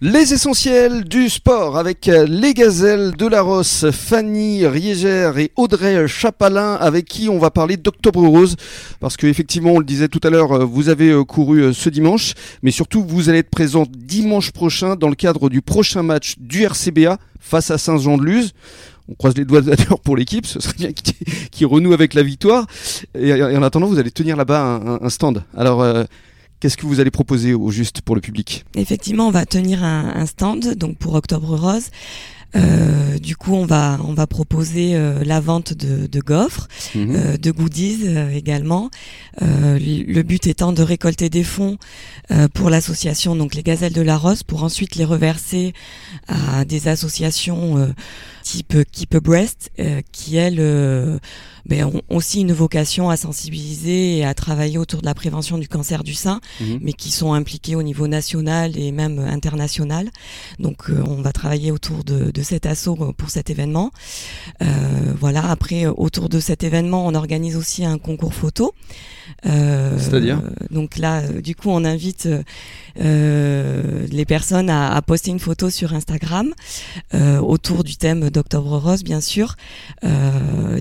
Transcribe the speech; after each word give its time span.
Les 0.00 0.32
essentiels 0.32 1.02
du 1.02 1.28
sport 1.28 1.76
avec 1.76 2.06
les 2.06 2.54
gazelles 2.54 3.16
de 3.16 3.26
la 3.26 3.42
Rosse, 3.42 3.86
Fanny 3.90 4.64
Riégère 4.64 5.38
et 5.38 5.50
Audrey 5.56 6.06
Chapalin 6.06 6.74
avec 6.74 7.04
qui 7.06 7.28
on 7.28 7.40
va 7.40 7.50
parler 7.50 7.76
d'Octobre 7.76 8.20
Rose 8.20 8.54
parce 9.00 9.16
que 9.16 9.26
effectivement 9.26 9.72
on 9.72 9.80
le 9.80 9.84
disait 9.84 10.06
tout 10.06 10.20
à 10.22 10.30
l'heure 10.30 10.64
vous 10.68 10.88
avez 10.88 11.10
euh, 11.10 11.24
couru 11.24 11.62
euh, 11.62 11.72
ce 11.72 11.88
dimanche 11.88 12.34
mais 12.62 12.70
surtout 12.70 13.02
vous 13.02 13.28
allez 13.28 13.38
être 13.38 13.50
présent 13.50 13.86
dimanche 13.90 14.52
prochain 14.52 14.94
dans 14.94 15.08
le 15.08 15.16
cadre 15.16 15.50
du 15.50 15.62
prochain 15.62 16.04
match 16.04 16.36
du 16.38 16.62
RCBA 16.62 17.18
face 17.40 17.72
à 17.72 17.78
Saint-Jean-de-Luz. 17.78 18.52
On 19.08 19.14
croise 19.14 19.36
les 19.36 19.44
doigts 19.44 19.62
d'ailleurs 19.62 19.98
pour 19.98 20.16
l'équipe, 20.16 20.46
ce 20.46 20.60
serait 20.60 20.76
bien 20.78 20.90
qu'il 21.50 21.66
renoue 21.66 21.92
avec 21.92 22.14
la 22.14 22.22
victoire. 22.22 22.66
Et 23.18 23.32
en 23.32 23.62
attendant, 23.62 23.86
vous 23.86 23.98
allez 23.98 24.10
tenir 24.10 24.36
là-bas 24.36 24.80
un, 25.02 25.08
stand. 25.08 25.42
Alors, 25.56 25.82
euh, 25.82 26.04
Qu'est-ce 26.60 26.76
que 26.76 26.86
vous 26.86 26.98
allez 26.98 27.12
proposer 27.12 27.54
au 27.54 27.70
juste 27.70 28.00
pour 28.00 28.16
le 28.16 28.20
public? 28.20 28.64
Effectivement, 28.74 29.28
on 29.28 29.30
va 29.30 29.46
tenir 29.46 29.84
un, 29.84 30.26
stand 30.26 30.74
donc 30.74 30.98
pour 30.98 31.14
Octobre 31.14 31.56
Rose. 31.56 31.90
Euh, 32.56 33.18
du 33.18 33.36
coup, 33.36 33.54
on 33.54 33.66
va 33.66 33.98
on 34.04 34.14
va 34.14 34.26
proposer 34.26 34.94
euh, 34.94 35.22
la 35.24 35.40
vente 35.40 35.74
de, 35.74 36.06
de 36.06 36.20
gaufres, 36.20 36.68
mhm. 36.94 37.14
euh, 37.14 37.36
de 37.36 37.50
goodies 37.50 38.06
également. 38.32 38.90
le 39.40 40.22
but 40.22 40.46
étant 40.46 40.72
de 40.72 40.82
récolter 40.82 41.28
des 41.28 41.44
fonds 41.44 41.78
pour 42.54 42.70
l'association 42.70 43.36
donc 43.36 43.54
les 43.54 43.62
Gazelles 43.62 43.92
de 43.92 44.02
la 44.02 44.16
Rose 44.16 44.42
pour 44.42 44.62
ensuite 44.62 44.96
les 44.96 45.04
reverser 45.04 45.72
à 46.26 46.64
des 46.64 46.88
associations 46.88 47.94
type 48.42 48.76
Keep 48.92 49.14
a 49.14 49.20
Breast 49.20 49.70
qui 50.12 50.36
elles 50.36 50.60
ben, 51.68 51.84
ont 51.84 52.00
aussi 52.08 52.40
une 52.40 52.52
vocation 52.52 53.10
à 53.10 53.16
sensibiliser 53.16 54.18
et 54.18 54.24
à 54.24 54.32
travailler 54.32 54.78
autour 54.78 55.02
de 55.02 55.06
la 55.06 55.14
prévention 55.14 55.58
du 55.58 55.68
cancer 55.68 56.02
du 56.02 56.14
sein, 56.14 56.40
mhm. 56.60 56.78
mais 56.80 56.94
qui 56.94 57.10
sont 57.10 57.34
impliqués 57.34 57.76
au 57.76 57.82
niveau 57.82 58.08
national 58.08 58.78
et 58.78 58.90
même 58.90 59.18
international. 59.18 60.10
Donc 60.58 60.88
euh, 60.88 61.02
on 61.06 61.20
va 61.20 61.32
travailler 61.32 61.70
autour 61.70 62.04
de, 62.04 62.30
de, 62.30 62.37
cet 62.42 62.66
assaut 62.66 62.96
pour 63.16 63.30
cet 63.30 63.50
événement. 63.50 63.90
Euh, 64.62 64.66
voilà. 65.18 65.50
Après, 65.50 65.86
autour 65.86 66.28
de 66.28 66.40
cet 66.40 66.64
événement, 66.64 67.06
on 67.06 67.14
organise 67.14 67.56
aussi 67.56 67.84
un 67.84 67.98
concours 67.98 68.34
photo. 68.34 68.74
Euh, 69.46 69.98
C'est-à-dire 69.98 70.42
Donc 70.70 70.98
là, 70.98 71.20
euh, 71.20 71.40
du 71.40 71.54
coup, 71.54 71.70
on 71.70 71.84
invite 71.84 72.28
euh, 73.00 74.06
les 74.10 74.24
personnes 74.24 74.70
à, 74.70 74.94
à, 74.94 75.02
poster 75.02 75.30
une 75.30 75.38
photo 75.38 75.70
sur 75.70 75.94
Instagram 75.94 76.52
autour 77.40 77.84
du 77.84 77.96
thème 77.96 78.30
d'Octobre 78.30 78.78
Rose, 78.78 79.02
bien 79.02 79.20
sûr, 79.20 79.56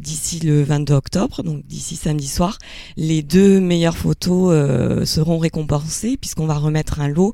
d'ici 0.01 0.39
le 0.39 0.63
22 0.63 0.93
octobre, 0.93 1.43
donc 1.43 1.65
d'ici 1.65 1.95
samedi 1.95 2.27
soir. 2.27 2.57
Les 2.95 3.21
deux 3.21 3.59
meilleures 3.59 3.97
photos 3.97 5.07
seront 5.07 5.37
récompensées 5.37 6.17
puisqu'on 6.17 6.45
va 6.45 6.55
remettre 6.55 6.99
un 6.99 7.07
lot, 7.07 7.33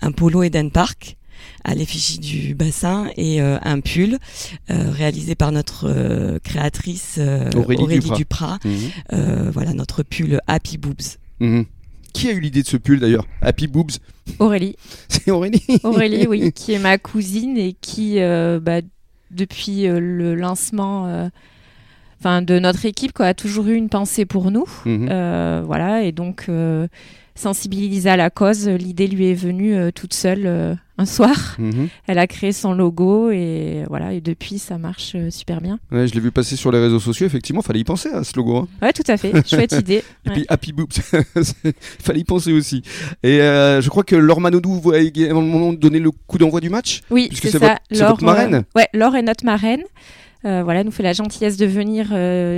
un 0.00 0.12
polo 0.12 0.42
Eden 0.42 0.70
Park 0.70 1.16
à 1.64 1.74
l'effigie 1.74 2.18
du 2.18 2.54
bassin 2.54 3.08
et 3.16 3.40
euh, 3.40 3.58
un 3.62 3.80
pull 3.80 4.18
euh, 4.70 4.90
réalisé 4.90 5.34
par 5.34 5.52
notre 5.52 5.88
euh, 5.88 6.38
créatrice 6.42 7.18
Aurélie, 7.56 7.98
Duprat. 7.98 8.58
Mhm. 8.64 9.50
voilà 9.50 9.72
notre 9.72 10.02
pull 10.02 10.40
Happy 10.46 10.78
Boobs. 10.78 11.18
Mhm. 11.40 11.66
Qui 12.12 12.28
a 12.28 12.32
eu 12.32 12.40
l'idée 12.40 12.62
de 12.62 12.68
ce 12.68 12.76
pull 12.76 13.00
d'ailleurs? 13.00 13.26
Happy 13.40 13.66
Boobs? 13.66 13.98
Aurélie. 14.38 14.76
C'est 15.08 15.30
Aurélie 15.30 15.62
Aurélie, 15.82 16.26
oui, 16.26 16.52
qui 16.54 16.72
est 16.72 16.78
ma 16.78 16.98
cousine 16.98 17.56
et 17.56 17.74
qui, 17.80 18.18
bah, 18.18 18.80
depuis 19.30 19.82
le 19.86 20.34
lancement 20.34 21.30
enfin 22.20 22.40
de 22.40 22.58
notre 22.58 22.86
équipe 22.86 23.12
quoi, 23.12 23.26
a 23.26 23.34
toujours 23.34 23.66
eu 23.66 23.74
une 23.74 23.88
pensée 23.88 24.24
pour 24.26 24.50
nous. 24.50 24.66
Mhm. 24.84 25.62
voilà, 25.64 26.02
et 26.02 26.12
donc 26.12 26.48
sensibiliser 27.34 28.10
à 28.10 28.16
la 28.16 28.30
cause, 28.30 28.68
l'idée 28.68 29.06
lui 29.06 29.30
est 29.30 29.34
venue 29.34 29.92
toute 29.92 30.14
seule 30.14 30.78
un 30.96 31.06
soir. 31.06 31.56
Mhm. 31.58 31.88
Elle 32.06 32.18
a 32.18 32.26
créé 32.26 32.52
son 32.52 32.72
logo 32.72 33.30
et 33.30 33.84
voilà, 33.88 34.12
et 34.12 34.20
depuis 34.20 34.58
ça 34.58 34.78
marche 34.78 35.12
euh, 35.16 35.30
super 35.30 35.60
bien. 35.60 35.78
Ouais, 35.90 36.06
je 36.06 36.14
l'ai 36.14 36.20
vu 36.20 36.30
passer 36.30 36.56
sur 36.56 36.70
les 36.70 36.78
réseaux 36.78 37.00
sociaux, 37.00 37.26
effectivement, 37.26 37.62
fallait 37.62 37.80
y 37.80 37.84
penser 37.84 38.10
à 38.10 38.22
ce 38.22 38.36
logo. 38.36 38.56
Hein. 38.56 38.68
Ouais, 38.80 38.92
tout 38.92 39.02
à 39.08 39.16
fait, 39.16 39.32
chouette 39.48 39.72
idée. 39.72 40.02
Et 40.26 40.30
puis 40.30 40.46
Happy 40.48 40.72
Boops, 40.72 41.00
fallait 42.00 42.20
y 42.20 42.24
penser 42.24 42.52
aussi. 42.52 42.82
Et 43.22 43.40
euh, 43.40 43.80
je 43.80 43.88
crois 43.88 44.04
que 44.04 44.14
Laure 44.14 44.40
Manodou 44.40 44.80
vous 44.80 44.92
a 44.92 44.98
également 44.98 45.72
donné 45.72 45.98
le 45.98 46.10
coup 46.10 46.38
d'envoi 46.38 46.60
du 46.60 46.70
match. 46.70 47.02
Oui, 47.10 47.28
c'est 47.32 47.50
ça. 47.50 47.78
Laure, 47.90 48.10
votre 48.10 48.24
marraine. 48.24 48.54
Euh, 48.54 48.62
ouais, 48.76 48.88
Laure 48.92 49.16
est 49.16 49.22
notre 49.22 49.44
marraine. 49.44 49.82
voilà, 50.42 50.84
nous 50.84 50.92
fait 50.92 51.02
la 51.02 51.12
gentillesse 51.12 51.56
de 51.56 51.66
venir 51.66 52.06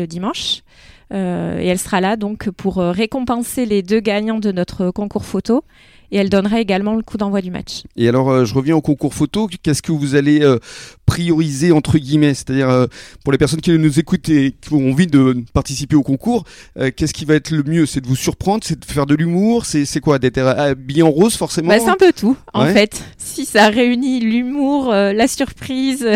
dimanche. 0.06 0.62
Et 1.10 1.66
elle 1.66 1.78
sera 1.78 2.00
là 2.00 2.16
donc 2.16 2.50
pour 2.50 2.76
récompenser 2.76 3.64
les 3.66 3.82
deux 3.82 4.00
gagnants 4.00 4.40
de 4.40 4.52
notre 4.52 4.90
concours 4.90 5.24
photo. 5.24 5.62
Et 6.12 6.18
elle 6.18 6.30
donnerait 6.30 6.62
également 6.62 6.94
le 6.94 7.02
coup 7.02 7.16
d'envoi 7.16 7.40
du 7.40 7.50
match. 7.50 7.82
Et 7.96 8.08
alors, 8.08 8.30
euh, 8.30 8.44
je 8.44 8.54
reviens 8.54 8.76
au 8.76 8.80
concours 8.80 9.12
photo. 9.12 9.48
Qu'est-ce 9.62 9.82
que 9.82 9.90
vous 9.90 10.14
allez 10.14 10.40
euh, 10.40 10.58
prioriser 11.04 11.72
entre 11.72 11.98
guillemets? 11.98 12.34
C'est-à-dire 12.34 12.70
euh, 12.70 12.86
pour 13.24 13.32
les 13.32 13.38
personnes 13.38 13.60
qui 13.60 13.76
nous 13.76 13.98
écoutent 13.98 14.28
et 14.28 14.54
qui 14.60 14.72
ont 14.72 14.90
envie 14.90 15.08
de 15.08 15.44
participer 15.52 15.96
au 15.96 16.02
concours, 16.02 16.44
qu'est-ce 16.96 17.12
qui 17.12 17.24
va 17.24 17.34
être 17.34 17.50
le 17.50 17.62
mieux? 17.64 17.86
C'est 17.86 18.00
de 18.00 18.06
vous 18.06 18.16
surprendre, 18.16 18.62
c'est 18.64 18.78
de 18.78 18.84
faire 18.84 19.06
de 19.06 19.14
l'humour, 19.14 19.66
c'est 19.66 20.00
quoi? 20.00 20.18
D'être 20.18 20.38
habillé 20.38 21.02
en 21.02 21.10
rose 21.10 21.36
forcément? 21.36 21.68
Bah, 21.68 21.80
C'est 21.80 21.90
un 21.90 21.96
peu 21.96 22.12
tout 22.12 22.36
en 22.54 22.66
fait. 22.66 23.02
Si 23.18 23.44
ça 23.44 23.68
réunit 23.68 24.20
l'humour, 24.20 24.92
la 24.92 25.26
surprise 25.28 26.06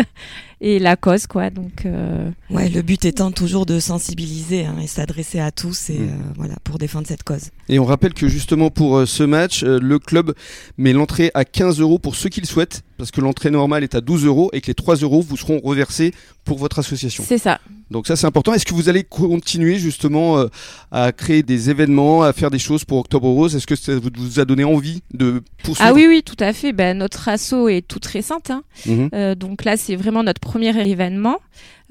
et 0.61 0.79
la 0.79 0.95
cause 0.95 1.27
quoi. 1.27 1.49
Donc 1.49 1.85
euh, 1.85 2.29
ouais 2.49 2.69
le 2.69 2.81
but 2.81 3.03
étant 3.03 3.31
toujours 3.31 3.65
de 3.65 3.79
sensibiliser 3.79 4.65
hein, 4.65 4.75
et 4.81 4.87
s'adresser 4.87 5.39
à 5.39 5.51
tous 5.51 5.89
et 5.89 5.99
mm. 5.99 6.03
euh, 6.03 6.11
voilà 6.35 6.55
pour 6.63 6.77
défendre 6.77 7.07
cette 7.07 7.23
cause. 7.23 7.49
Et 7.67 7.79
on 7.79 7.85
rappelle 7.85 8.13
que 8.13 8.27
justement 8.27 8.69
pour 8.69 8.97
euh, 8.97 9.05
ce 9.05 9.23
match 9.23 9.63
le 9.63 9.99
club 9.99 10.33
met 10.77 10.93
l'entrée 10.93 11.31
à 11.33 11.43
15 11.43 11.81
euros 11.81 11.99
pour 11.99 12.15
ceux 12.15 12.29
qui 12.29 12.39
le 12.39 12.47
souhaitent 12.47 12.83
parce 13.01 13.11
que 13.11 13.21
l'entrée 13.21 13.49
normale 13.49 13.83
est 13.83 13.95
à 13.95 14.01
12 14.01 14.25
euros 14.25 14.49
et 14.53 14.61
que 14.61 14.67
les 14.67 14.75
3 14.75 14.97
euros 14.97 15.21
vous 15.21 15.37
seront 15.37 15.59
reversés 15.63 16.13
pour 16.45 16.57
votre 16.57 16.79
association 16.79 17.23
c'est 17.27 17.37
ça 17.37 17.59
donc 17.89 18.07
ça 18.07 18.15
c'est 18.15 18.27
important 18.27 18.53
est-ce 18.53 18.65
que 18.65 18.73
vous 18.73 18.89
allez 18.89 19.03
continuer 19.03 19.77
justement 19.77 20.45
à 20.91 21.11
créer 21.11 21.43
des 21.43 21.69
événements 21.69 22.23
à 22.23 22.33
faire 22.33 22.51
des 22.51 22.59
choses 22.59 22.85
pour 22.85 22.99
Octobre 22.99 23.27
Rose? 23.27 23.55
Est-ce 23.55 23.67
que 23.67 23.75
ça 23.75 23.93
vous 23.97 24.39
a 24.39 24.45
donné 24.45 24.63
envie 24.63 25.01
de 25.13 25.43
poursuivre? 25.63 25.89
Ah 25.89 25.93
oui 25.93 26.05
oui 26.07 26.23
tout 26.23 26.37
à 26.39 26.53
fait 26.53 26.73
ben, 26.73 26.97
notre 26.97 27.27
asso 27.27 27.67
est 27.69 27.85
toute 27.87 28.05
récente 28.05 28.51
hein. 28.51 28.63
mm-hmm. 28.87 29.35
donc 29.35 29.65
là 29.65 29.77
c'est 29.77 29.95
vraiment 29.95 30.23
notre 30.23 30.39
premier 30.39 30.69
événement. 30.87 31.37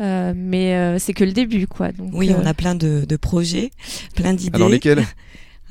Euh, 0.01 0.33
mais 0.35 0.75
euh, 0.75 0.99
c'est 0.99 1.13
que 1.13 1.25
le 1.25 1.33
début, 1.33 1.67
quoi. 1.67 1.93
Donc, 1.93 2.11
oui, 2.15 2.33
on 2.35 2.41
euh, 2.41 2.49
a 2.49 2.55
plein 2.55 2.75
de, 2.75 3.05
projets, 3.17 3.71
plein 4.15 4.33
d'idées. 4.33 4.57
Alors 4.57 4.69
lesquels? 4.69 5.05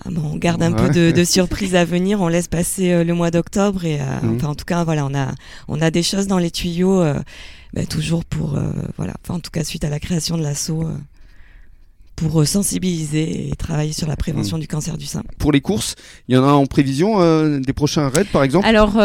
ah 0.06 0.10
bon, 0.12 0.32
on 0.34 0.38
garde 0.38 0.64
un 0.64 0.72
peu 0.72 0.90
de, 0.90 1.12
de 1.12 1.24
surprises 1.24 1.76
à 1.76 1.86
venir. 1.86 2.22
On 2.22 2.28
laisse 2.28 2.48
passer 2.48 3.04
le 3.04 3.14
mois 3.14 3.32
d'octobre 3.32 3.86
et 3.86 4.00
mhm. 4.00 4.36
enfin 4.36 4.48
en 4.48 4.56
tout 4.56 4.66
cas 4.66 4.84
voilà, 4.84 5.06
on 5.06 5.14
a 5.14 5.34
on 5.68 5.82
a 5.82 5.92
des 5.92 6.04
choses 6.04 6.28
dans 6.28 6.38
les 6.38 6.52
tuyaux, 6.52 7.04
bah, 7.74 7.86
toujours 7.86 8.26
pour 8.26 8.60
voilà. 8.98 9.14
Enfin 9.24 9.36
en 9.36 9.40
tout 9.40 9.52
cas 9.52 9.64
suite 9.64 9.84
à 9.84 9.90
la 9.90 10.00
création 10.00 10.38
de 10.38 10.44
l'assaut 10.44 10.88
pour 12.16 12.46
sensibiliser 12.46 13.50
et 13.50 13.56
travailler 13.56 13.94
sur 13.94 14.08
la 14.08 14.16
prévention 14.16 14.58
mhm. 14.58 14.62
du 14.62 14.68
cancer 14.68 14.98
du 14.98 15.06
sein. 15.06 15.24
Pour 15.38 15.52
les 15.52 15.62
courses, 15.62 15.96
il 16.28 16.36
y 16.36 16.38
en 16.38 16.44
a 16.44 16.52
en 16.52 16.66
prévision 16.66 17.60
des 17.60 17.74
prochains 17.74 18.10
raids 18.10 18.26
par 18.26 18.44
exemple? 18.44 18.66
Alors 18.66 18.96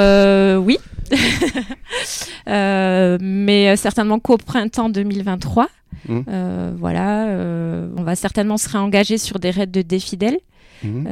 oui, 0.64 0.78
Euh, 0.78 0.93
mais 2.46 3.76
certainement 3.76 4.18
qu'au 4.18 4.36
printemps 4.36 4.88
2023. 4.88 5.68
Mmh. 6.06 6.20
Euh, 6.28 6.72
voilà, 6.76 7.28
euh, 7.28 7.88
on 7.96 8.02
va 8.02 8.14
certainement 8.14 8.58
se 8.58 8.68
réengager 8.68 9.16
sur 9.16 9.38
des 9.38 9.50
raids 9.50 9.66
de 9.66 9.82
défidèles. 9.82 10.38
Mmh. 10.82 11.06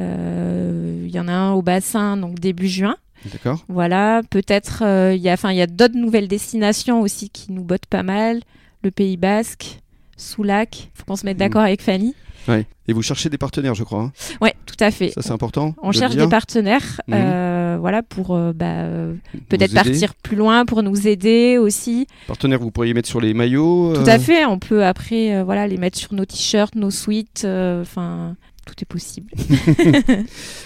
Il 1.04 1.10
y 1.10 1.20
en 1.20 1.28
a 1.28 1.32
un 1.32 1.53
au 1.53 1.62
bassin, 1.62 2.16
donc 2.16 2.38
début 2.38 2.69
juin. 2.69 2.97
D'accord. 3.32 3.64
Voilà, 3.69 4.22
peut-être 4.28 4.82
il 5.14 5.20
y 5.20 5.28
a, 5.28 5.32
enfin 5.32 5.53
il 5.53 5.56
y 5.56 5.62
a 5.62 5.66
d'autres 5.66 5.97
nouvelles 5.97 6.28
destinations 6.28 7.00
aussi 7.00 7.30
qui 7.30 7.53
nous 7.53 7.62
bottent 7.62 7.86
pas 7.86 8.03
mal. 8.03 8.41
Le 8.82 8.91
Pays 8.91 9.16
Basque, 9.16 9.78
Soulac. 10.16 10.91
Faut 10.94 11.04
qu'on 11.04 11.16
se 11.16 11.24
mette 11.24 11.36
mmh. 11.36 11.38
d'accord 11.38 11.62
avec 11.62 11.82
Fanny. 11.82 12.14
Ouais. 12.48 12.66
Et 12.88 12.92
vous 12.92 13.03
cherchez 13.03 13.28
des 13.28 13.38
partenaires, 13.38 13.74
je 13.74 13.84
crois. 13.84 14.03
Hein? 14.03 14.12
Ouais, 14.41 14.54
tout 14.66 14.76
à 14.80 14.91
fait. 14.91 15.10
Ça 15.10 15.22
c'est 15.22 15.30
important. 15.30 15.74
On 15.82 15.92
cherche 15.92 16.16
des 16.16 16.26
partenaires. 16.26 17.00
Euh, 17.10 17.61
voilà, 17.78 18.03
pour 18.03 18.34
euh, 18.34 18.53
bah, 18.53 18.83
euh, 18.83 19.15
peut-être 19.49 19.75
partir 19.75 20.15
plus 20.15 20.37
loin, 20.37 20.65
pour 20.65 20.83
nous 20.83 21.07
aider 21.07 21.59
aussi. 21.59 22.07
Partenaires, 22.27 22.59
vous 22.59 22.71
pourriez 22.71 22.95
mettre 22.95 23.09
sur 23.09 23.21
les 23.21 23.34
maillots 23.34 23.95
Tout 23.95 24.09
à 24.09 24.19
fait, 24.19 24.45
on 24.45 24.59
peut 24.59 24.84
après 24.84 25.42
voilà, 25.42 25.66
les 25.66 25.77
mettre 25.77 25.98
sur 25.98 26.15
nos 26.15 26.24
t-shirts, 26.24 26.74
nos 26.74 26.91
suites, 26.91 27.47
enfin 27.47 28.36
tout 28.66 28.74
est 28.80 28.86
possible. 28.86 29.30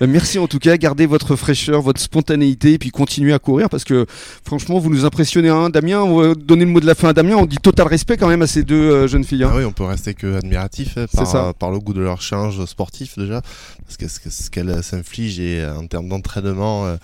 Bah, 0.00 0.06
merci 0.06 0.38
en 0.38 0.46
tout 0.46 0.58
cas, 0.58 0.78
gardez 0.78 1.04
votre 1.04 1.36
fraîcheur, 1.36 1.82
votre 1.82 2.00
spontanéité 2.00 2.72
et 2.72 2.78
puis 2.78 2.90
continuez 2.90 3.34
à 3.34 3.38
courir 3.38 3.68
parce 3.68 3.84
que 3.84 4.06
franchement 4.44 4.78
vous 4.78 4.88
nous 4.88 5.04
impressionnez. 5.04 5.50
Hein. 5.50 5.68
Damien, 5.68 6.00
on 6.00 6.16
va 6.16 6.34
donner 6.34 6.64
le 6.64 6.70
mot 6.70 6.80
de 6.80 6.86
la 6.86 6.94
fin 6.94 7.08
à 7.08 7.12
Damien, 7.12 7.36
on 7.36 7.44
dit 7.44 7.58
total 7.58 7.86
respect 7.88 8.16
quand 8.16 8.28
même 8.28 8.40
à 8.40 8.46
ces 8.46 8.62
deux 8.62 8.90
euh, 8.90 9.08
jeunes 9.08 9.24
filles. 9.24 9.44
Hein. 9.44 9.50
Ah 9.52 9.56
oui, 9.58 9.64
on 9.64 9.72
peut 9.72 9.84
rester 9.84 10.14
que 10.14 10.36
admiratif 10.36 10.96
hein, 10.96 11.06
par, 11.12 11.54
par, 11.54 11.70
le 11.70 11.78
goût 11.80 11.92
de 11.92 12.00
leur 12.00 12.22
change 12.22 12.64
sportif 12.64 13.18
déjà, 13.18 13.42
parce 13.84 13.98
que 13.98 14.08
ce 14.08 14.48
qu'elles 14.48 14.82
s'infligent 14.82 15.40
et 15.40 15.60
euh, 15.60 15.76
en 15.76 15.86
termes 15.86 16.08
d'entraînement, 16.08 16.86
euh, 16.86 16.96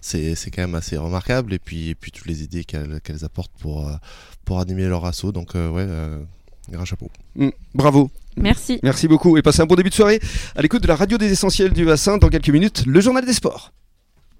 c'est 0.00 0.36
quand 0.54 0.62
même 0.62 0.76
assez 0.76 0.96
remarquable 0.96 1.54
et 1.54 1.58
puis, 1.58 1.88
et 1.88 1.94
puis 1.96 2.12
toutes 2.12 2.26
les 2.26 2.44
idées 2.44 2.64
qu'elles 2.64 3.24
apportent 3.24 3.56
pour, 3.58 3.90
pour 4.44 4.60
animer 4.60 4.86
leur 4.86 5.04
assaut. 5.06 5.32
Donc 5.32 5.54
ouais, 5.54 5.88
grand 6.70 6.84
chapeau. 6.84 7.10
Mm, 7.36 7.50
bravo. 7.74 8.10
Merci. 8.36 8.80
Merci 8.82 9.08
beaucoup 9.08 9.36
et 9.36 9.42
passez 9.42 9.62
un 9.62 9.66
bon 9.66 9.76
début 9.76 9.90
de 9.90 9.94
soirée 9.94 10.20
à 10.56 10.62
l'écoute 10.62 10.82
de 10.82 10.88
la 10.88 10.96
radio 10.96 11.18
des 11.18 11.30
essentiels 11.30 11.72
du 11.72 11.84
bassin. 11.84 12.18
Dans 12.18 12.28
quelques 12.28 12.48
minutes, 12.48 12.84
le 12.86 13.00
journal 13.00 13.24
des 13.24 13.32
sports. 13.32 13.72